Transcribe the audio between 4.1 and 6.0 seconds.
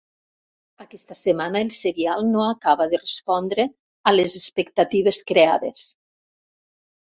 les expectatives creades.